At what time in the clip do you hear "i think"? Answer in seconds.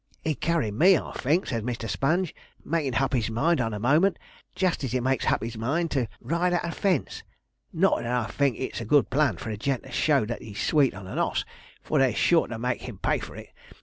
0.97-1.45, 8.07-8.55